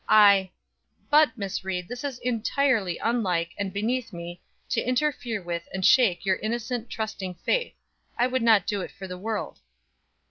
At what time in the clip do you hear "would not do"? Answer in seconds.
8.25-8.81